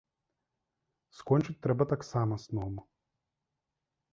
[1.17, 2.73] Скончыць трэба таксама сном.